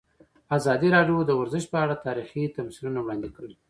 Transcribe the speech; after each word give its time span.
ازادي 0.57 0.87
راډیو 0.95 1.17
د 1.27 1.31
ورزش 1.41 1.63
په 1.71 1.77
اړه 1.83 2.01
تاریخي 2.07 2.43
تمثیلونه 2.57 2.99
وړاندې 3.01 3.29
کړي. 3.35 3.53